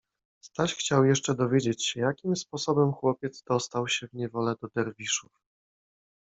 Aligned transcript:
Staś 0.43 0.75
chciał 0.75 1.05
jeszcze 1.05 1.35
dowiedzieć 1.35 1.85
się, 1.85 2.01
jakim 2.01 2.35
sposobem 2.35 2.91
chłopiec 2.91 3.43
dostał 3.43 3.87
się 3.87 4.07
w 4.07 4.13
niewolę 4.13 4.55
do 4.61 4.67
derwiszów. 4.75 5.31